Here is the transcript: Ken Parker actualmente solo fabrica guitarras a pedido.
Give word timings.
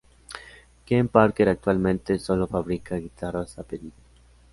Ken 0.83 1.07
Parker 1.09 1.47
actualmente 1.49 2.17
solo 2.17 2.47
fabrica 2.47 2.95
guitarras 2.95 3.59
a 3.59 3.63
pedido. 3.63 3.93